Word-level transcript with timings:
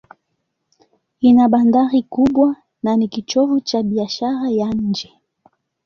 Ina 1.27 1.45
bandari 1.51 2.01
kubwa 2.13 2.55
na 2.83 2.91
ni 2.99 3.07
kitovu 3.13 3.59
cha 3.59 3.83
biashara 3.83 4.45
ya 4.59 4.69
nje. 4.69 5.09